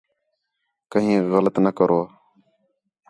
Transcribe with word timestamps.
کہنیک 0.91 1.23
غلط 1.33 1.55
نہ 1.65 1.71
کرو 1.77 2.01